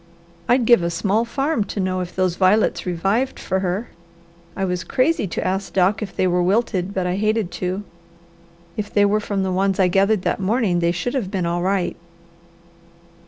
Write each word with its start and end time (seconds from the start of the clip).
I'd 0.49 0.65
give 0.65 0.81
a 0.81 0.89
small 0.89 1.25
farm 1.25 1.63
to 1.65 1.79
know 1.79 1.99
if 1.99 2.15
those 2.15 2.35
violets 2.35 2.87
revived 2.87 3.37
for 3.39 3.59
her. 3.59 3.89
I 4.55 4.65
was 4.65 4.83
crazy 4.83 5.27
to 5.27 5.45
ask 5.47 5.71
Doc 5.73 6.01
if 6.01 6.15
they 6.15 6.25
were 6.25 6.41
wilted, 6.41 6.91
but 6.91 7.05
I 7.05 7.17
hated 7.17 7.51
to. 7.61 7.83
If 8.75 8.91
they 8.91 9.05
were 9.05 9.19
from 9.19 9.43
the 9.43 9.51
ones 9.51 9.79
I 9.79 9.89
gathered 9.89 10.23
that 10.23 10.39
morning 10.39 10.79
they 10.79 10.91
should 10.91 11.13
have 11.13 11.29
been 11.29 11.45
all 11.45 11.61
right." 11.61 11.95